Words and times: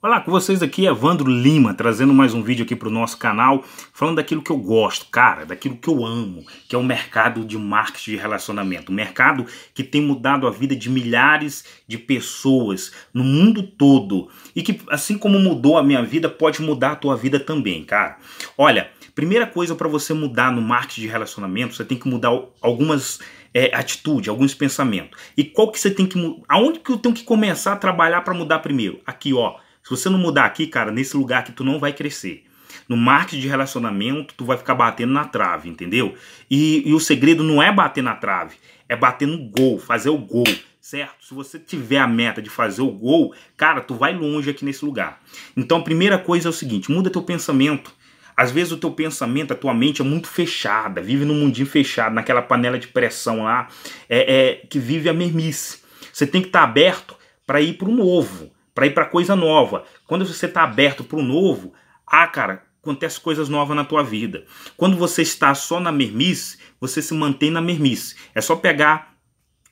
Olá, 0.00 0.20
com 0.20 0.30
vocês 0.30 0.62
aqui 0.62 0.86
Evandro 0.86 1.28
Lima, 1.28 1.74
trazendo 1.74 2.14
mais 2.14 2.32
um 2.32 2.40
vídeo 2.40 2.64
aqui 2.64 2.76
para 2.76 2.86
o 2.86 2.92
nosso 2.92 3.18
canal, 3.18 3.64
falando 3.92 4.14
daquilo 4.14 4.40
que 4.40 4.52
eu 4.52 4.56
gosto, 4.56 5.06
cara, 5.06 5.44
daquilo 5.44 5.76
que 5.76 5.88
eu 5.88 6.06
amo, 6.06 6.46
que 6.68 6.76
é 6.76 6.78
o 6.78 6.84
mercado 6.84 7.44
de 7.44 7.58
marketing 7.58 8.12
de 8.12 8.16
relacionamento. 8.16 8.92
Um 8.92 8.94
mercado 8.94 9.44
que 9.74 9.82
tem 9.82 10.00
mudado 10.00 10.46
a 10.46 10.52
vida 10.52 10.76
de 10.76 10.88
milhares 10.88 11.64
de 11.88 11.98
pessoas 11.98 12.92
no 13.12 13.24
mundo 13.24 13.60
todo 13.60 14.28
e 14.54 14.62
que, 14.62 14.80
assim 14.88 15.18
como 15.18 15.36
mudou 15.40 15.76
a 15.76 15.82
minha 15.82 16.04
vida, 16.04 16.28
pode 16.28 16.62
mudar 16.62 16.92
a 16.92 16.96
tua 16.96 17.16
vida 17.16 17.40
também, 17.40 17.82
cara. 17.82 18.18
Olha, 18.56 18.92
primeira 19.16 19.48
coisa 19.48 19.74
para 19.74 19.88
você 19.88 20.14
mudar 20.14 20.52
no 20.52 20.62
marketing 20.62 21.00
de 21.00 21.08
relacionamento, 21.08 21.74
você 21.74 21.84
tem 21.84 21.98
que 21.98 22.06
mudar 22.06 22.30
algumas 22.62 23.18
é, 23.52 23.74
atitude, 23.74 24.30
alguns 24.30 24.54
pensamentos. 24.54 25.18
E 25.36 25.42
qual 25.42 25.72
que 25.72 25.80
você 25.80 25.90
tem 25.90 26.06
que 26.06 26.40
aonde 26.48 26.78
que 26.78 26.92
eu 26.92 26.98
tenho 26.98 27.16
que 27.16 27.24
começar 27.24 27.72
a 27.72 27.76
trabalhar 27.76 28.20
para 28.20 28.32
mudar 28.32 28.60
primeiro? 28.60 29.00
Aqui, 29.04 29.34
ó 29.34 29.56
se 29.88 29.90
você 29.90 30.10
não 30.10 30.18
mudar 30.18 30.44
aqui, 30.44 30.66
cara, 30.66 30.92
nesse 30.92 31.16
lugar 31.16 31.42
que 31.42 31.50
tu 31.50 31.64
não 31.64 31.78
vai 31.78 31.94
crescer. 31.94 32.44
No 32.86 32.94
marketing 32.94 33.40
de 33.40 33.48
relacionamento, 33.48 34.34
tu 34.36 34.44
vai 34.44 34.58
ficar 34.58 34.74
batendo 34.74 35.14
na 35.14 35.24
trave, 35.24 35.70
entendeu? 35.70 36.14
E, 36.50 36.86
e 36.86 36.92
o 36.92 37.00
segredo 37.00 37.42
não 37.42 37.62
é 37.62 37.72
bater 37.72 38.04
na 38.04 38.14
trave, 38.14 38.56
é 38.86 38.94
bater 38.94 39.26
no 39.26 39.38
gol, 39.48 39.78
fazer 39.78 40.10
o 40.10 40.18
gol 40.18 40.44
certo? 40.78 41.26
Se 41.26 41.34
você 41.34 41.58
tiver 41.58 41.98
a 41.98 42.06
meta 42.06 42.40
de 42.40 42.48
fazer 42.48 42.82
o 42.82 42.90
gol, 42.90 43.34
cara, 43.56 43.80
tu 43.80 43.94
vai 43.94 44.14
longe 44.14 44.48
aqui 44.48 44.64
nesse 44.64 44.84
lugar. 44.84 45.20
Então 45.56 45.78
a 45.78 45.82
primeira 45.82 46.18
coisa 46.18 46.48
é 46.48 46.50
o 46.50 46.52
seguinte, 46.52 46.90
muda 46.90 47.10
teu 47.10 47.22
pensamento. 47.22 47.90
Às 48.36 48.50
vezes 48.50 48.72
o 48.72 48.76
teu 48.76 48.90
pensamento, 48.90 49.52
a 49.52 49.56
tua 49.56 49.74
mente 49.74 50.02
é 50.02 50.04
muito 50.04 50.28
fechada, 50.28 51.02
vive 51.02 51.24
num 51.24 51.34
mundinho 51.34 51.66
fechado, 51.66 52.14
naquela 52.14 52.40
panela 52.40 52.78
de 52.78 52.88
pressão 52.88 53.44
lá, 53.44 53.68
é, 54.08 54.34
é 54.34 54.66
que 54.66 54.78
vive 54.78 55.08
a 55.08 55.14
mermice. 55.14 55.80
Você 56.12 56.26
tem 56.26 56.42
que 56.42 56.48
estar 56.48 56.60
tá 56.60 56.64
aberto 56.64 57.16
para 57.46 57.60
ir 57.60 57.74
para 57.74 57.88
o 57.88 57.92
novo 57.94 58.50
para 58.78 58.86
ir 58.86 58.90
para 58.94 59.06
coisa 59.06 59.34
nova. 59.34 59.82
Quando 60.06 60.24
você 60.24 60.46
está 60.46 60.62
aberto 60.62 61.02
para 61.02 61.18
o 61.18 61.22
novo, 61.22 61.72
ah, 62.06 62.28
cara, 62.28 62.62
acontece 62.80 63.20
coisas 63.20 63.48
novas 63.48 63.74
na 63.74 63.84
tua 63.84 64.04
vida. 64.04 64.44
Quando 64.76 64.96
você 64.96 65.20
está 65.20 65.52
só 65.52 65.80
na 65.80 65.90
mermice, 65.90 66.58
você 66.80 67.02
se 67.02 67.12
mantém 67.12 67.50
na 67.50 67.60
mermice. 67.60 68.14
É 68.32 68.40
só 68.40 68.54
pegar 68.54 69.16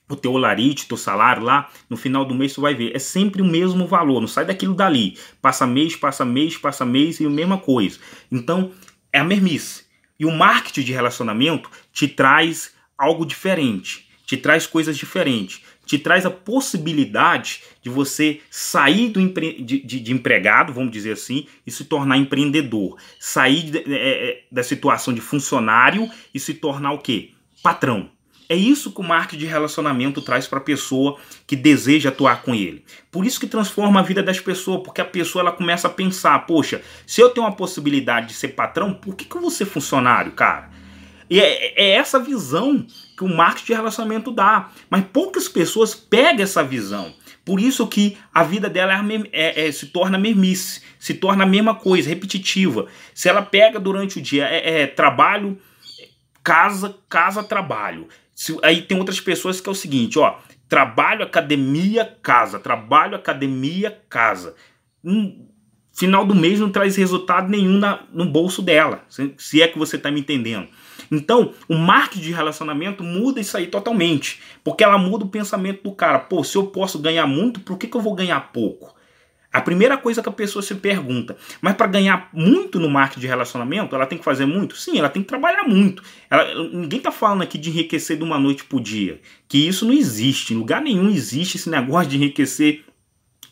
o 0.09 0.15
teu 0.17 0.33
olarite, 0.33 0.89
teu 0.89 0.97
salário 0.97 1.41
lá, 1.41 1.69
no 1.89 1.95
final 1.95 2.25
do 2.25 2.35
mês 2.35 2.53
tu 2.53 2.59
vai 2.59 2.75
ver, 2.75 2.93
é 2.93 2.99
sempre 2.99 3.41
o 3.41 3.45
mesmo 3.45 3.87
valor, 3.87 4.19
não 4.19 4.27
sai 4.27 4.43
daquilo 4.43 4.73
dali. 4.73 5.17
Passa 5.41 5.65
mês, 5.65 5.95
passa 5.95 6.25
mês, 6.25 6.57
passa 6.57 6.83
mês 6.83 7.21
e 7.21 7.25
a 7.25 7.29
mesma 7.29 7.57
coisa. 7.57 7.99
Então, 8.29 8.73
é 9.13 9.19
a 9.19 9.23
mermice. 9.23 9.85
E 10.19 10.25
o 10.25 10.31
marketing 10.31 10.83
de 10.83 10.91
relacionamento 10.91 11.71
te 11.93 12.09
traz 12.09 12.73
algo 12.97 13.25
diferente 13.25 14.05
te 14.27 14.35
traz 14.35 14.67
coisas 14.67 14.97
diferentes, 14.97 15.61
te 15.87 15.97
traz 15.97 16.25
a 16.25 16.29
possibilidade 16.29 17.63
de 17.81 17.89
você 17.89 18.41
sair 18.51 19.09
do 19.09 19.21
empre... 19.21 19.61
de, 19.63 19.79
de, 19.79 19.99
de, 20.01 20.13
empregado, 20.13 20.73
vamos 20.73 20.91
dizer 20.91 21.13
assim, 21.13 21.47
e 21.65 21.71
se 21.71 21.85
tornar 21.85 22.17
empreendedor, 22.17 22.97
sair 23.19 23.63
de, 23.63 23.77
é, 23.79 24.29
é, 24.29 24.43
da 24.51 24.61
situação 24.61 25.13
de 25.13 25.21
funcionário 25.21 26.11
e 26.33 26.39
se 26.39 26.53
tornar 26.53 26.91
o 26.91 26.99
quê? 26.99 27.31
Patrão. 27.63 28.11
É 28.49 28.55
isso 28.55 28.91
que 28.91 29.01
o 29.01 29.03
marketing 29.03 29.39
de 29.39 29.45
relacionamento 29.45 30.21
traz 30.21 30.47
para 30.47 30.59
a 30.59 30.61
pessoa 30.61 31.17
que 31.45 31.55
deseja 31.55 32.09
atuar 32.09 32.43
com 32.43 32.55
ele. 32.55 32.83
Por 33.11 33.25
isso 33.25 33.39
que 33.39 33.47
transforma 33.47 33.99
a 33.99 34.03
vida 34.03 34.23
das 34.23 34.39
pessoas, 34.39 34.83
porque 34.83 35.01
a 35.01 35.05
pessoa 35.05 35.41
ela 35.41 35.51
começa 35.51 35.87
a 35.87 35.91
pensar, 35.91 36.39
poxa, 36.45 36.81
se 37.05 37.19
eu 37.19 37.29
tenho 37.29 37.45
uma 37.45 37.55
possibilidade 37.55 38.27
de 38.27 38.33
ser 38.33 38.49
patrão, 38.49 38.93
por 38.93 39.15
que, 39.15 39.25
que 39.25 39.35
eu 39.35 39.41
vou 39.41 39.51
ser 39.51 39.65
funcionário, 39.65 40.31
cara? 40.31 40.69
E 41.29 41.41
é, 41.41 41.73
é, 41.75 41.95
essa 41.95 42.19
visão 42.19 42.85
que 43.17 43.23
o 43.23 43.27
marketing 43.27 43.65
de 43.65 43.73
relacionamento 43.73 44.31
dá. 44.31 44.69
Mas 44.89 45.03
poucas 45.11 45.49
pessoas 45.49 45.95
pegam 45.95 46.43
essa 46.43 46.63
visão. 46.63 47.13
Por 47.43 47.59
isso 47.59 47.87
que 47.87 48.15
a 48.31 48.43
vida 48.43 48.69
dela 48.69 48.93
é, 48.93 49.29
é, 49.31 49.67
é, 49.67 49.71
se 49.71 49.87
torna 49.87 50.17
mermice, 50.17 50.81
se 50.99 51.15
torna 51.15 51.43
a 51.43 51.47
mesma 51.47 51.73
coisa, 51.73 52.09
repetitiva. 52.09 52.85
Se 53.15 53.27
ela 53.27 53.41
pega 53.41 53.79
durante 53.79 54.19
o 54.19 54.21
dia 54.21 54.45
é, 54.45 54.81
é 54.81 54.87
trabalho, 54.87 55.57
casa, 56.43 56.95
casa, 57.09 57.43
trabalho. 57.43 58.07
Se, 58.35 58.55
aí 58.61 58.83
tem 58.83 58.99
outras 58.99 59.19
pessoas 59.19 59.59
que 59.59 59.67
é 59.67 59.71
o 59.71 59.75
seguinte, 59.75 60.19
ó, 60.19 60.37
trabalho, 60.69 61.23
academia, 61.23 62.17
casa, 62.21 62.59
trabalho, 62.59 63.15
academia, 63.15 63.99
casa. 64.07 64.55
Hum, 65.03 65.46
final 65.97 66.23
do 66.23 66.35
mês 66.35 66.59
não 66.59 66.69
traz 66.69 66.95
resultado 66.95 67.49
nenhum 67.49 67.79
na, 67.79 68.01
no 68.13 68.25
bolso 68.25 68.61
dela, 68.61 69.03
se, 69.09 69.61
é 69.61 69.67
que 69.67 69.79
você 69.79 69.95
está 69.95 70.11
me 70.11 70.19
entendendo. 70.19 70.67
Então, 71.11 71.53
o 71.67 71.75
marketing 71.75 72.21
de 72.21 72.31
relacionamento 72.31 73.03
muda 73.03 73.39
isso 73.39 73.57
aí 73.57 73.65
totalmente. 73.65 74.39
Porque 74.63 74.83
ela 74.83 74.97
muda 74.97 75.25
o 75.25 75.29
pensamento 75.29 75.83
do 75.83 75.91
cara. 75.91 76.19
Pô, 76.19 76.43
se 76.43 76.55
eu 76.55 76.67
posso 76.67 76.99
ganhar 76.99 77.25
muito, 77.25 77.61
por 77.61 77.77
que, 77.77 77.87
que 77.87 77.97
eu 77.97 78.01
vou 78.01 78.13
ganhar 78.13 78.51
pouco? 78.51 78.95
A 79.51 79.61
primeira 79.61 79.97
coisa 79.97 80.21
que 80.21 80.29
a 80.29 80.31
pessoa 80.31 80.61
se 80.61 80.75
pergunta, 80.75 81.35
mas 81.61 81.73
para 81.73 81.87
ganhar 81.87 82.29
muito 82.31 82.79
no 82.79 82.89
marketing 82.89 83.21
de 83.21 83.27
relacionamento, 83.27 83.95
ela 83.95 84.05
tem 84.05 84.17
que 84.19 84.23
fazer 84.23 84.45
muito? 84.45 84.77
Sim, 84.77 84.99
ela 84.99 85.09
tem 85.09 85.23
que 85.23 85.27
trabalhar 85.27 85.63
muito. 85.63 86.03
Ela, 86.29 86.69
ninguém 86.69 86.99
está 86.99 87.11
falando 87.11 87.41
aqui 87.41 87.57
de 87.57 87.69
enriquecer 87.69 88.17
de 88.17 88.23
uma 88.23 88.37
noite 88.37 88.65
por 88.65 88.79
dia, 88.79 89.19
que 89.47 89.67
isso 89.67 89.85
não 89.85 89.93
existe. 89.93 90.53
Em 90.53 90.57
lugar 90.57 90.81
nenhum 90.81 91.09
existe 91.09 91.57
esse 91.57 91.69
negócio 91.69 92.09
de 92.09 92.17
enriquecer 92.17 92.83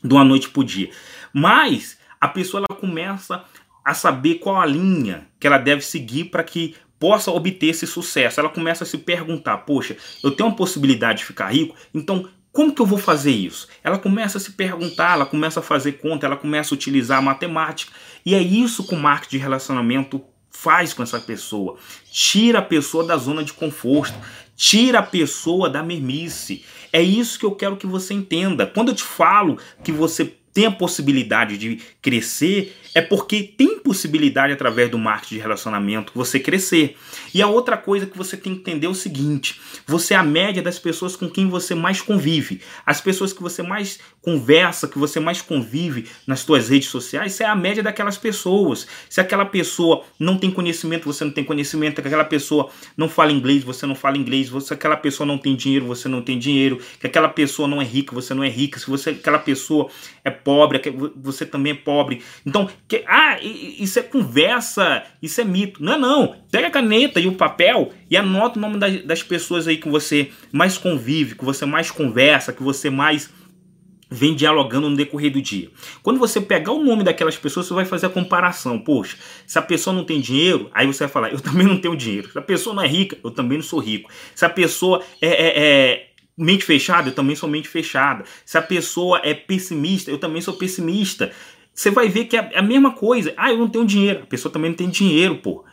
de 0.04 0.14
uma 0.14 0.24
noite 0.24 0.50
por 0.50 0.64
dia. 0.64 0.92
Mas 1.34 1.98
a 2.26 2.30
pessoa 2.30 2.64
ela 2.68 2.80
começa 2.80 3.44
a 3.84 3.94
saber 3.94 4.36
qual 4.36 4.60
a 4.60 4.66
linha 4.66 5.28
que 5.40 5.46
ela 5.46 5.58
deve 5.58 5.82
seguir 5.82 6.26
para 6.26 6.44
que 6.44 6.76
possa 7.00 7.32
obter 7.32 7.68
esse 7.68 7.86
sucesso. 7.86 8.40
Ela 8.40 8.50
começa 8.50 8.84
a 8.84 8.88
se 8.88 8.98
perguntar: 8.98 9.60
poxa, 9.60 9.96
eu 10.24 10.32
tenho 10.32 10.50
uma 10.50 10.56
possibilidade 10.56 11.20
de 11.20 11.26
ficar 11.26 11.48
rico, 11.48 11.76
então 11.94 12.28
como 12.52 12.74
que 12.74 12.82
eu 12.82 12.86
vou 12.86 12.98
fazer 12.98 13.32
isso? 13.32 13.68
Ela 13.84 14.00
começa 14.00 14.38
a 14.38 14.42
se 14.42 14.54
perguntar, 14.54 15.14
ela 15.14 15.26
começa 15.26 15.60
a 15.60 15.64
fazer 15.64 15.94
conta, 15.94 16.26
ela 16.26 16.38
começa 16.38 16.74
a 16.74 16.76
utilizar 16.76 17.18
a 17.20 17.22
matemática. 17.22 17.92
E 18.26 18.34
é 18.34 18.42
isso 18.42 18.88
que 18.88 18.96
o 18.96 18.98
marketing 18.98 19.38
de 19.38 19.44
relacionamento 19.44 20.24
faz 20.50 20.94
com 20.94 21.04
essa 21.04 21.20
pessoa. 21.20 21.78
Tira 22.10 22.60
a 22.60 22.62
pessoa 22.62 23.06
da 23.06 23.18
zona 23.18 23.44
de 23.44 23.52
conforto, 23.52 24.18
tira 24.56 25.00
a 25.00 25.04
pessoa 25.04 25.70
da 25.70 25.84
mermice. 25.84 26.64
É 26.94 27.02
isso 27.02 27.38
que 27.38 27.46
eu 27.46 27.52
quero 27.52 27.76
que 27.76 27.86
você 27.86 28.14
entenda. 28.14 28.66
Quando 28.66 28.90
eu 28.90 28.96
te 28.96 29.04
falo 29.04 29.60
que 29.84 29.92
você 29.92 30.34
tem 30.56 30.66
a 30.66 30.72
possibilidade 30.72 31.58
de 31.58 31.82
crescer, 32.02 32.74
é 32.96 33.02
porque 33.02 33.44
tem 33.44 33.78
possibilidade 33.78 34.54
através 34.54 34.90
do 34.90 34.98
marketing 34.98 35.36
de 35.36 35.42
relacionamento 35.42 36.14
você 36.16 36.40
crescer. 36.40 36.96
E 37.34 37.42
a 37.42 37.48
outra 37.48 37.76
coisa 37.76 38.06
que 38.06 38.18
você 38.18 38.38
tem 38.38 38.54
que 38.56 38.62
entender 38.62 38.88
é 38.88 38.90
o 38.90 38.96
seguinte: 38.96 39.60
você 39.86 40.14
é 40.14 40.18
a 40.18 40.24
média 40.24 40.64
das 40.64 40.80
pessoas 40.80 41.18
com 41.18 41.30
quem 41.30 41.50
você 41.50 41.76
mais 41.76 42.02
convive. 42.02 42.62
As 42.86 43.02
pessoas 43.02 43.34
que 43.34 43.44
você 43.44 43.62
mais 43.62 44.00
conversa, 44.22 44.88
que 44.88 44.98
você 44.98 45.20
mais 45.20 45.42
convive 45.42 46.08
nas 46.26 46.40
suas 46.40 46.70
redes 46.70 46.88
sociais, 46.88 47.34
você 47.34 47.44
é 47.44 47.48
a 47.48 47.56
média 47.56 47.84
daquelas 47.84 48.18
pessoas. 48.18 48.88
Se 49.10 49.20
aquela 49.20 49.46
pessoa 49.46 50.06
não 50.18 50.38
tem 50.38 50.50
conhecimento, 50.50 51.04
você 51.04 51.26
não 51.26 51.32
tem 51.32 51.44
conhecimento, 51.44 52.02
se 52.02 52.08
aquela 52.08 52.24
pessoa 52.24 52.70
não 52.96 53.10
fala 53.10 53.34
inglês, 53.34 53.62
você 53.62 53.86
não 53.86 53.94
fala 53.94 54.18
inglês, 54.18 54.50
se 54.64 54.74
aquela 54.74 54.96
pessoa 54.96 55.28
não 55.28 55.38
tem 55.38 55.54
dinheiro, 55.54 55.86
você 55.86 56.08
não 56.08 56.22
tem 56.22 56.40
dinheiro, 56.40 56.80
que 56.98 57.08
aquela 57.08 57.28
pessoa 57.28 57.68
não 57.68 57.82
é 57.82 57.86
rica, 57.86 58.16
você 58.16 58.34
não 58.34 58.44
é 58.44 58.50
rica, 58.50 58.80
se 58.80 58.88
você 58.88 59.10
aquela 59.10 59.40
pessoa 59.40 59.90
é 60.24 60.32
pobre, 60.46 60.80
você 61.18 61.44
também 61.44 61.74
é 61.74 61.76
pobre. 61.76 62.22
Então, 62.46 62.70
que, 62.88 63.04
ah, 63.08 63.40
isso 63.42 63.98
é 63.98 64.04
conversa, 64.04 65.04
isso 65.22 65.42
é 65.42 65.44
mito. 65.44 65.84
Não 65.84 65.94
é 65.94 65.98
não. 65.98 66.36
Pega 66.52 66.68
a 66.68 66.72
caneta 66.72 67.20
e 67.20 67.28
o 67.28 67.34
papel 67.34 67.92
e 68.10 68.16
anota 68.16 68.60
o 68.60 68.62
nome 68.62 68.78
das, 68.78 69.04
das 69.04 69.24
pessoas 69.24 69.68
aí 69.68 69.78
que 69.78 69.90
você 69.90 70.30
mais 70.52 70.78
convive, 70.78 71.36
que 71.36 71.44
você 71.44 71.66
mais 71.66 71.90
conversa, 71.90 72.54
que 72.54 72.62
você 72.62 72.92
mais 72.92 73.34
vem 74.10 74.36
dialogando 74.36 74.90
no 74.90 74.96
decorrer 74.96 75.32
do 75.32 75.42
dia. 75.42 75.70
Quando 76.04 76.20
você 76.20 76.40
pegar 76.40 76.72
o 76.72 76.84
nome 76.84 77.04
daquelas 77.04 77.36
pessoas, 77.36 77.66
você 77.66 77.74
vai 77.74 77.86
fazer 77.86 78.06
a 78.06 78.10
comparação. 78.10 78.78
Poxa, 78.78 79.18
se 79.48 79.58
a 79.58 79.62
pessoa 79.64 79.96
não 79.96 80.04
tem 80.04 80.22
dinheiro, 80.22 80.70
aí 80.74 80.86
você 80.86 81.06
vai 81.06 81.10
falar, 81.12 81.32
eu 81.32 81.42
também 81.42 81.66
não 81.66 81.78
tenho 81.78 81.98
dinheiro. 81.98 82.32
Se 82.32 82.38
a 82.38 82.42
pessoa 82.42 82.76
não 82.76 82.84
é 82.84 82.88
rica, 82.88 83.18
eu 83.24 83.32
também 83.32 83.58
não 83.58 83.66
sou 83.66 83.80
rico. 83.80 84.12
Se 84.36 84.46
a 84.46 84.50
pessoa 84.50 85.02
é, 85.20 85.28
é, 85.28 85.64
é 85.64 86.05
mente 86.38 86.64
fechada, 86.64 87.10
eu 87.10 87.14
também 87.14 87.36
sou 87.36 87.50
mente 87.50 87.68
fechada. 87.68 88.24
Se 88.46 88.58
a 88.58 88.62
pessoa 88.62 89.22
é 89.24 89.34
pessimista, 89.34 90.12
eu 90.12 90.18
também 90.18 90.42
sou 90.42 90.54
pessimista 90.56 91.32
você 91.76 91.92
vai 91.92 92.08
ver 92.08 92.26
que 92.26 92.38
é 92.38 92.58
a 92.58 92.62
mesma 92.62 92.94
coisa. 92.94 93.34
Ah, 93.36 93.52
eu 93.52 93.58
não 93.58 93.68
tenho 93.68 93.86
dinheiro. 93.86 94.24
A 94.24 94.28
pessoa 94.28 94.52
também 94.52 94.72
não 94.72 94.78
tem 94.78 94.90
dinheiro, 94.90 95.36
pô. 95.36 95.66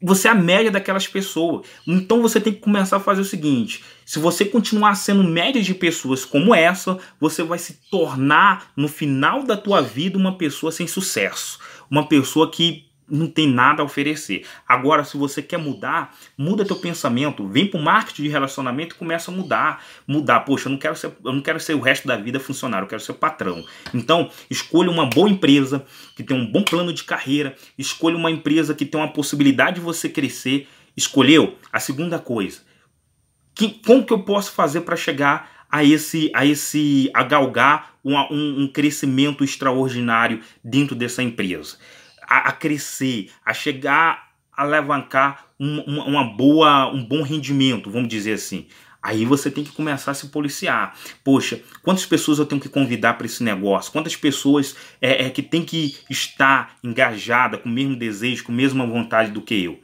Você 0.00 0.28
é 0.28 0.30
a 0.30 0.34
média 0.34 0.70
daquelas 0.70 1.08
pessoas. 1.08 1.66
Então 1.88 2.20
você 2.20 2.38
tem 2.38 2.52
que 2.52 2.60
começar 2.60 2.98
a 2.98 3.00
fazer 3.00 3.22
o 3.22 3.24
seguinte: 3.24 3.82
se 4.04 4.18
você 4.18 4.44
continuar 4.44 4.94
sendo 4.94 5.24
média 5.24 5.60
de 5.62 5.74
pessoas 5.74 6.24
como 6.24 6.54
essa, 6.54 6.98
você 7.18 7.42
vai 7.42 7.58
se 7.58 7.80
tornar 7.90 8.70
no 8.76 8.86
final 8.86 9.42
da 9.42 9.56
tua 9.56 9.80
vida 9.80 10.18
uma 10.18 10.36
pessoa 10.36 10.70
sem 10.70 10.86
sucesso, 10.86 11.58
uma 11.90 12.06
pessoa 12.06 12.50
que 12.50 12.91
não 13.12 13.26
tem 13.26 13.46
nada 13.46 13.82
a 13.82 13.84
oferecer. 13.84 14.46
Agora, 14.66 15.04
se 15.04 15.18
você 15.18 15.42
quer 15.42 15.58
mudar, 15.58 16.16
muda 16.36 16.64
teu 16.64 16.76
pensamento, 16.76 17.46
vem 17.46 17.66
para 17.66 17.78
o 17.78 17.82
marketing 17.82 18.22
de 18.22 18.28
relacionamento 18.28 18.94
e 18.94 18.98
começa 18.98 19.30
a 19.30 19.34
mudar. 19.34 19.84
Mudar, 20.06 20.40
poxa, 20.40 20.68
eu 20.68 20.70
não 20.70 20.78
quero 20.78 20.96
ser, 20.96 21.12
eu 21.22 21.32
não 21.32 21.42
quero 21.42 21.60
ser 21.60 21.74
o 21.74 21.80
resto 21.80 22.08
da 22.08 22.16
vida 22.16 22.40
funcionário, 22.40 22.86
eu 22.86 22.88
quero 22.88 23.02
ser 23.02 23.12
patrão. 23.12 23.64
Então, 23.92 24.30
escolha 24.50 24.90
uma 24.90 25.04
boa 25.04 25.28
empresa 25.28 25.84
que 26.16 26.22
tem 26.22 26.36
um 26.36 26.50
bom 26.50 26.62
plano 26.62 26.92
de 26.92 27.04
carreira, 27.04 27.54
escolha 27.76 28.16
uma 28.16 28.30
empresa 28.30 28.74
que 28.74 28.86
tem 28.86 28.98
uma 28.98 29.12
possibilidade 29.12 29.76
de 29.76 29.82
você 29.82 30.08
crescer. 30.08 30.66
Escolheu? 30.96 31.56
A 31.72 31.80
segunda 31.80 32.18
coisa, 32.18 32.60
que, 33.54 33.68
como 33.84 34.04
que 34.04 34.12
eu 34.12 34.20
posso 34.20 34.52
fazer 34.52 34.82
para 34.82 34.96
chegar 34.96 35.66
a 35.70 35.82
esse, 35.82 36.30
a 36.34 36.44
esse 36.44 37.10
a 37.14 37.22
galgar 37.22 37.94
um, 38.04 38.14
um, 38.14 38.62
um 38.62 38.68
crescimento 38.68 39.42
extraordinário 39.42 40.40
dentro 40.62 40.94
dessa 40.94 41.22
empresa, 41.22 41.78
a, 42.32 42.48
a 42.48 42.52
crescer, 42.52 43.30
a 43.44 43.52
chegar 43.52 44.32
a 44.56 44.62
alavancar 44.62 45.48
uma, 45.58 46.04
uma 46.04 46.24
boa, 46.24 46.90
um 46.90 47.04
bom 47.04 47.22
rendimento, 47.22 47.90
vamos 47.90 48.08
dizer 48.08 48.34
assim. 48.34 48.66
Aí 49.02 49.24
você 49.24 49.50
tem 49.50 49.64
que 49.64 49.72
começar 49.72 50.12
a 50.12 50.14
se 50.14 50.28
policiar. 50.28 50.96
Poxa, 51.24 51.60
quantas 51.82 52.06
pessoas 52.06 52.38
eu 52.38 52.46
tenho 52.46 52.60
que 52.60 52.68
convidar 52.68 53.14
para 53.14 53.26
esse 53.26 53.42
negócio? 53.42 53.92
Quantas 53.92 54.16
pessoas 54.16 54.76
é, 55.00 55.26
é, 55.26 55.30
que 55.30 55.42
tem 55.42 55.62
que 55.62 55.96
estar 56.08 56.76
engajada 56.82 57.58
com 57.58 57.68
o 57.68 57.72
mesmo 57.72 57.96
desejo, 57.96 58.44
com 58.44 58.52
a 58.52 58.54
mesma 58.54 58.86
vontade 58.86 59.30
do 59.32 59.42
que 59.42 59.64
eu? 59.64 59.80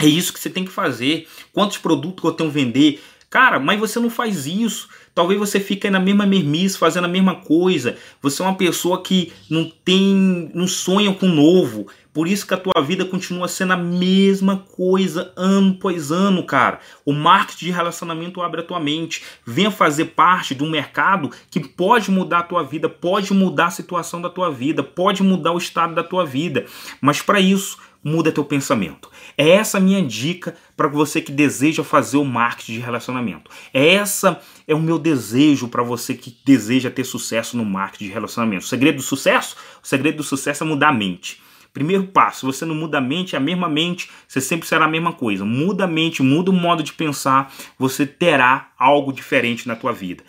É 0.00 0.06
isso 0.06 0.32
que 0.32 0.40
você 0.40 0.50
tem 0.50 0.64
que 0.64 0.70
fazer. 0.72 1.28
Quantos 1.52 1.78
produtos 1.78 2.24
eu 2.24 2.32
tenho 2.32 2.50
que 2.50 2.54
vender? 2.54 3.02
Cara, 3.30 3.60
mas 3.60 3.78
você 3.78 4.00
não 4.00 4.08
faz 4.08 4.46
isso. 4.46 4.88
Talvez 5.18 5.36
você 5.36 5.58
fique 5.58 5.90
na 5.90 5.98
mesma 5.98 6.24
mermice, 6.24 6.78
fazendo 6.78 7.06
a 7.06 7.08
mesma 7.08 7.34
coisa. 7.34 7.96
Você 8.22 8.40
é 8.40 8.44
uma 8.44 8.54
pessoa 8.54 9.02
que 9.02 9.32
não 9.50 9.68
tem, 9.84 10.48
não 10.54 10.68
sonha 10.68 11.12
com 11.12 11.26
novo. 11.26 11.88
Por 12.12 12.28
isso 12.28 12.46
que 12.46 12.54
a 12.54 12.56
tua 12.56 12.80
vida 12.82 13.04
continua 13.04 13.48
sendo 13.48 13.72
a 13.72 13.76
mesma 13.76 14.58
coisa 14.76 15.32
ano 15.36 15.72
após 15.72 16.12
ano, 16.12 16.44
cara. 16.44 16.78
O 17.04 17.12
marketing 17.12 17.66
de 17.66 17.70
relacionamento 17.72 18.40
abre 18.40 18.60
a 18.60 18.64
tua 18.64 18.78
mente. 18.78 19.24
Venha 19.44 19.72
fazer 19.72 20.04
parte 20.06 20.54
de 20.54 20.62
um 20.62 20.70
mercado 20.70 21.32
que 21.50 21.58
pode 21.58 22.12
mudar 22.12 22.38
a 22.38 22.42
tua 22.44 22.62
vida, 22.62 22.88
pode 22.88 23.34
mudar 23.34 23.66
a 23.66 23.70
situação 23.70 24.22
da 24.22 24.30
tua 24.30 24.52
vida, 24.52 24.84
pode 24.84 25.22
mudar 25.24 25.50
o 25.50 25.58
estado 25.58 25.96
da 25.96 26.04
tua 26.04 26.24
vida. 26.24 26.64
Mas 27.00 27.20
para 27.20 27.40
isso, 27.40 27.76
muda 28.02 28.32
teu 28.32 28.44
pensamento. 28.44 29.10
É 29.36 29.48
essa 29.48 29.80
minha 29.80 30.02
dica 30.02 30.54
para 30.76 30.88
você 30.88 31.20
que 31.20 31.32
deseja 31.32 31.84
fazer 31.84 32.16
o 32.16 32.24
marketing 32.24 32.74
de 32.74 32.80
relacionamento. 32.80 33.50
É 33.72 33.94
essa 33.94 34.40
é 34.66 34.74
o 34.74 34.80
meu 34.80 34.98
desejo 34.98 35.68
para 35.68 35.82
você 35.82 36.14
que 36.14 36.36
deseja 36.44 36.90
ter 36.90 37.04
sucesso 37.04 37.56
no 37.56 37.64
marketing 37.64 38.06
de 38.06 38.12
relacionamento. 38.12 38.64
O 38.64 38.68
segredo 38.68 38.96
do 38.96 39.02
sucesso? 39.02 39.56
O 39.82 39.86
segredo 39.86 40.18
do 40.18 40.22
sucesso 40.22 40.64
é 40.64 40.66
mudar 40.66 40.88
a 40.88 40.92
mente. 40.92 41.40
Primeiro 41.72 42.04
passo, 42.04 42.46
você 42.46 42.64
não 42.64 42.74
muda 42.74 42.98
a 42.98 43.00
mente, 43.00 43.34
é 43.34 43.38
a 43.38 43.40
mesma 43.40 43.68
mente, 43.68 44.10
você 44.26 44.40
sempre 44.40 44.66
será 44.66 44.86
a 44.86 44.88
mesma 44.88 45.12
coisa. 45.12 45.44
Muda 45.44 45.84
a 45.84 45.86
mente, 45.86 46.22
muda 46.22 46.50
o 46.50 46.54
modo 46.54 46.82
de 46.82 46.92
pensar, 46.92 47.52
você 47.78 48.06
terá 48.06 48.72
algo 48.78 49.12
diferente 49.12 49.68
na 49.68 49.76
tua 49.76 49.92
vida. 49.92 50.24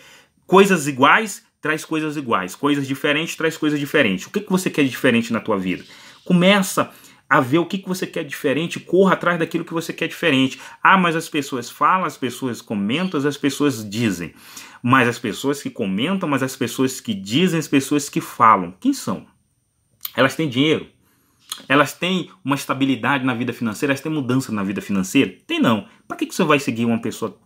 Coisas 0.45 0.87
iguais 0.87 1.43
traz 1.61 1.83
coisas 1.83 2.15
iguais, 2.15 2.55
coisas 2.55 2.87
diferentes 2.87 3.35
traz 3.35 3.57
coisas 3.57 3.79
diferentes. 3.79 4.27
O 4.27 4.31
que, 4.31 4.41
que 4.41 4.49
você 4.49 4.69
quer 4.69 4.83
de 4.83 4.89
diferente 4.89 5.33
na 5.33 5.39
tua 5.39 5.57
vida? 5.57 5.83
Começa 6.23 6.91
a 7.29 7.39
ver 7.39 7.59
o 7.59 7.65
que, 7.65 7.77
que 7.77 7.87
você 7.87 8.07
quer 8.07 8.23
diferente, 8.23 8.79
corra 8.79 9.13
atrás 9.13 9.37
daquilo 9.37 9.63
que 9.63 9.73
você 9.73 9.93
quer 9.93 10.07
diferente. 10.07 10.59
Ah, 10.81 10.97
mas 10.97 11.15
as 11.15 11.29
pessoas 11.29 11.69
falam, 11.69 12.05
as 12.05 12.17
pessoas 12.17 12.59
comentam, 12.59 13.19
as 13.25 13.37
pessoas 13.37 13.87
dizem. 13.87 14.33
Mas 14.81 15.07
as 15.07 15.19
pessoas 15.19 15.61
que 15.61 15.69
comentam, 15.69 16.27
mas 16.27 16.41
as 16.41 16.55
pessoas 16.55 16.99
que 16.99 17.13
dizem, 17.13 17.59
as 17.59 17.67
pessoas 17.67 18.09
que 18.09 18.19
falam, 18.19 18.73
quem 18.79 18.93
são? 18.93 19.27
Elas 20.15 20.35
têm 20.35 20.49
dinheiro? 20.49 20.87
Elas 21.67 21.93
têm 21.93 22.31
uma 22.43 22.55
estabilidade 22.55 23.23
na 23.23 23.35
vida 23.35 23.53
financeira? 23.53 23.91
Elas 23.91 24.01
têm 24.01 24.11
mudança 24.11 24.51
na 24.51 24.63
vida 24.63 24.81
financeira? 24.81 25.35
Tem 25.45 25.59
não. 25.59 25.87
Para 26.07 26.17
que, 26.17 26.25
que 26.25 26.33
você 26.33 26.43
vai 26.43 26.59
seguir 26.59 26.85
uma 26.85 27.01
pessoa 27.01 27.37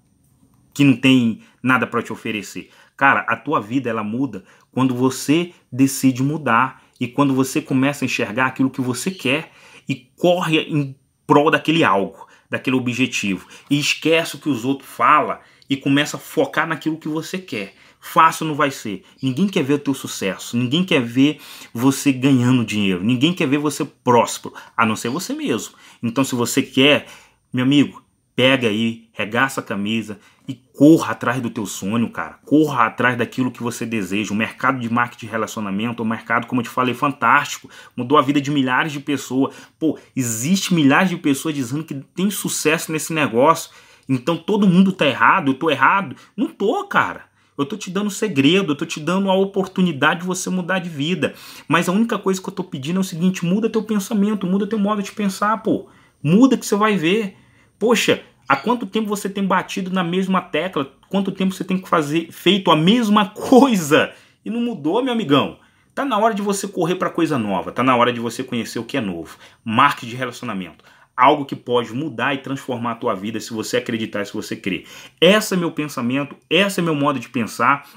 que 0.74 0.86
não 0.86 0.96
tem 0.96 1.42
nada 1.62 1.86
para 1.86 2.02
te 2.02 2.14
oferecer? 2.14 2.70
Cara, 2.96 3.22
a 3.22 3.36
tua 3.36 3.60
vida 3.60 3.90
ela 3.90 4.04
muda 4.04 4.46
quando 4.72 4.96
você 4.96 5.52
decide 5.72 6.24
mudar 6.24 6.83
e 7.04 7.08
quando 7.10 7.34
você 7.34 7.62
começa 7.62 8.06
a 8.06 8.08
enxergar 8.08 8.46
aquilo 8.46 8.70
que 8.70 8.80
você 8.80 9.12
quer 9.12 9.52
e 9.90 10.10
corre 10.18 10.60
em 10.62 10.96
prol 11.28 11.52
daquele 11.52 11.84
algo, 11.84 12.26
daquele 12.50 12.78
objetivo. 12.78 13.46
E 13.70 13.78
esquece 13.78 14.38
o 14.38 14.40
que 14.40 14.48
os 14.48 14.64
outros 14.64 14.90
falam 14.90 15.38
e 15.70 15.76
começa 15.76 16.16
a 16.16 16.20
focar 16.20 16.66
naquilo 16.66 16.98
que 16.98 17.10
você 17.10 17.38
quer. 17.38 17.76
Fácil 18.00 18.46
não 18.46 18.56
vai 18.56 18.72
ser. 18.72 19.04
Ninguém 19.22 19.50
quer 19.50 19.64
ver 19.64 19.74
o 19.74 19.80
teu 19.80 19.94
sucesso, 19.94 20.56
ninguém 20.56 20.86
quer 20.86 21.02
ver 21.02 21.42
você 21.74 22.10
ganhando 22.14 22.64
dinheiro, 22.64 23.04
ninguém 23.04 23.34
quer 23.34 23.50
ver 23.50 23.58
você 23.58 23.84
próspero, 23.84 24.56
a 24.78 24.86
não 24.86 24.96
ser 24.96 25.10
você 25.10 25.34
mesmo. 25.34 25.76
Então, 26.02 26.24
se 26.24 26.36
você 26.36 26.62
quer, 26.62 27.06
meu 27.52 27.66
amigo, 27.66 28.02
pega 28.34 28.70
aí, 28.70 29.10
regaça 29.12 29.60
a 29.60 29.64
camisa 29.64 30.22
e 30.48 30.54
corra 30.54 31.12
atrás 31.12 31.42
do 31.42 31.50
teu 31.50 31.66
sonho, 31.66 32.10
cara. 32.10 32.38
Corra 32.46 32.86
atrás 32.86 33.18
daquilo 33.18 33.52
que 33.52 33.64
você 33.64 33.86
deseja. 33.86 34.34
O 34.34 34.36
mercado 34.36 34.80
de 34.80 34.92
marketing 34.92 35.26
de 35.26 35.32
relacionamento, 35.32 36.04
o 36.04 36.06
mercado, 36.06 36.48
como 36.48 36.60
eu 36.60 36.64
te 36.64 36.70
falei, 36.70 36.94
fantástico. 36.94 37.70
Mudou 37.96 38.18
a 38.18 38.22
vida 38.22 38.42
de 38.42 38.52
milhares 38.52 38.92
de 38.92 39.00
pessoas. 39.00 39.56
Pô, 39.80 39.98
existe 40.16 40.74
milhares 40.74 41.10
de 41.10 41.18
pessoas 41.18 41.56
dizendo 41.56 41.84
que 41.84 41.94
tem 42.16 42.30
sucesso 42.30 42.92
nesse 42.92 43.14
negócio. 43.14 43.72
Então 44.08 44.36
todo 44.36 44.68
mundo 44.68 44.92
tá 44.92 45.06
errado, 45.06 45.52
eu 45.52 45.54
tô 45.54 45.70
errado. 45.70 46.16
Não 46.36 46.48
tô, 46.48 46.84
cara. 46.86 47.32
Eu 47.58 47.66
tô 47.66 47.78
te 47.78 47.90
dando 47.90 48.10
segredo, 48.10 48.72
eu 48.72 48.76
tô 48.76 48.86
te 48.86 49.00
dando 49.00 49.30
a 49.30 49.36
oportunidade 49.36 50.22
de 50.22 50.26
você 50.26 50.50
mudar 50.50 50.80
de 50.80 50.90
vida. 50.90 51.36
Mas 51.68 51.88
a 51.88 51.92
única 51.92 52.18
coisa 52.18 52.42
que 52.42 52.50
eu 52.50 52.54
tô 52.54 52.64
pedindo 52.64 52.98
é 52.98 53.02
o 53.02 53.04
seguinte: 53.04 53.46
muda 53.46 53.70
teu 53.70 53.84
pensamento, 53.84 54.46
muda 54.48 54.68
teu 54.68 54.80
modo 54.80 55.02
de 55.02 55.12
pensar, 55.12 55.58
pô. 55.62 55.88
Muda 56.22 56.58
que 56.58 56.66
você 56.66 56.76
vai 56.76 56.98
ver. 56.98 57.38
Poxa, 57.78 58.24
há 58.48 58.56
quanto 58.56 58.86
tempo 58.86 59.08
você 59.08 59.30
tem 59.30 59.46
batido 59.46 59.92
na 59.92 60.04
mesma 60.04 60.42
tecla? 60.42 60.92
Quanto 61.10 61.32
tempo 61.32 61.54
você 61.54 61.64
tem 61.64 61.78
que 61.78 61.88
fazer 61.88 62.32
feito 62.32 62.72
a 62.72 62.76
mesma 62.76 63.30
coisa 63.36 64.12
e 64.44 64.50
não 64.50 64.62
mudou, 64.62 65.04
meu 65.04 65.14
amigão? 65.14 65.58
Tá 65.96 66.04
na 66.04 66.18
hora 66.18 66.34
de 66.34 66.42
você 66.42 66.68
correr 66.68 66.96
para 66.96 67.10
coisa 67.10 67.38
nova, 67.38 67.72
tá 67.72 67.84
na 67.84 67.96
hora 67.96 68.12
de 68.12 68.20
você 68.20 68.44
conhecer 68.44 68.80
o 68.80 68.84
que 68.84 68.98
é 68.98 69.02
novo. 69.02 69.38
Marketing 69.64 70.08
de 70.08 70.16
relacionamento, 70.16 70.84
algo 71.16 71.46
que 71.46 71.56
pode 71.56 71.94
mudar 71.94 72.34
e 72.34 72.40
transformar 72.40 72.94
a 72.94 72.96
tua 72.96 73.14
vida 73.14 73.40
se 73.40 73.54
você 73.54 73.78
acreditar, 73.78 74.26
se 74.26 74.34
você 74.34 74.56
crer. 74.56 74.86
Esse 75.22 75.54
é 75.54 75.58
meu 75.58 75.72
pensamento, 75.72 76.36
esse 76.50 76.80
é 76.80 76.84
meu 76.84 76.96
modo 76.96 77.20
de 77.20 77.30
pensar 77.30 77.88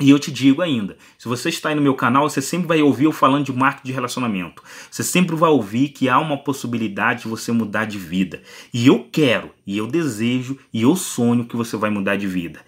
e 0.00 0.10
eu 0.10 0.18
te 0.18 0.32
digo 0.32 0.62
ainda, 0.62 0.96
se 1.18 1.28
você 1.28 1.48
está 1.48 1.68
aí 1.68 1.74
no 1.74 1.82
meu 1.82 1.94
canal, 1.94 2.28
você 2.28 2.42
sempre 2.42 2.66
vai 2.66 2.82
ouvir 2.82 3.04
eu 3.04 3.12
falando 3.12 3.44
de 3.44 3.52
marketing 3.52 3.86
de 3.86 3.92
relacionamento. 3.92 4.62
Você 4.90 5.02
sempre 5.02 5.36
vai 5.36 5.50
ouvir 5.50 5.90
que 5.90 6.08
há 6.08 6.18
uma 6.18 6.36
possibilidade 6.36 7.22
de 7.22 7.28
você 7.28 7.52
mudar 7.52 7.84
de 7.84 7.98
vida. 7.98 8.42
E 8.72 8.86
eu 8.86 9.08
quero, 9.12 9.50
e 9.66 9.76
eu 9.78 9.86
desejo, 9.86 10.58
e 10.72 10.82
eu 10.82 10.96
sonho 10.96 11.44
que 11.44 11.56
você 11.56 11.76
vai 11.76 11.90
mudar 11.90 12.16
de 12.16 12.26
vida. 12.26 12.60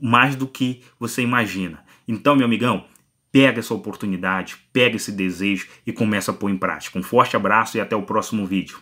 Mais 0.00 0.36
do 0.36 0.46
que 0.46 0.82
você 0.98 1.22
imagina. 1.22 1.82
Então, 2.06 2.36
meu 2.36 2.44
amigão, 2.44 2.84
pega 3.32 3.60
essa 3.60 3.72
oportunidade, 3.72 4.56
pega 4.72 4.96
esse 4.96 5.10
desejo 5.10 5.68
e 5.86 5.92
começa 5.92 6.32
a 6.32 6.34
pôr 6.34 6.50
em 6.50 6.58
prática. 6.58 6.98
Um 6.98 7.02
forte 7.02 7.34
abraço 7.34 7.76
e 7.76 7.80
até 7.80 7.96
o 7.96 8.02
próximo 8.02 8.44
vídeo. 8.44 8.78